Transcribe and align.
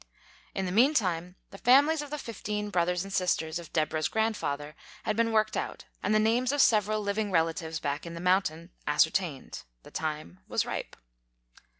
In 0.55 0.65
the 0.65 0.71
meantime, 0.71 1.35
the 1.51 1.59
families 1.59 2.01
of 2.01 2.09
the 2.09 2.17
fifteen 2.17 2.71
brothers 2.71 3.03
and 3.03 3.13
sisters 3.13 3.59
of 3.59 3.71
Deborah's 3.71 4.07
grandfather 4.07 4.75
had 5.03 5.15
been 5.15 5.31
worked 5.31 5.55
out, 5.55 5.85
and 6.01 6.11
the 6.11 6.17
names 6.19 6.51
of 6.51 6.59
several 6.59 7.01
living 7.01 7.29
relatives 7.29 7.79
back 7.79 8.07
in 8.07 8.15
the 8.15 8.19
mountain 8.19 8.71
ascertained. 8.87 9.61
The 9.83 9.91
time 9.91 10.39
was 10.47 10.65
ripe. 10.65 10.95